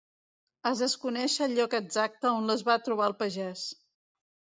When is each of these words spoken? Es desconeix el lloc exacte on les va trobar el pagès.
Es 0.69 0.79
desconeix 0.83 1.35
el 1.45 1.53
lloc 1.59 1.75
exacte 1.79 2.31
on 2.39 2.47
les 2.53 2.63
va 2.71 2.79
trobar 2.87 3.07
el 3.11 3.15
pagès. 3.21 3.67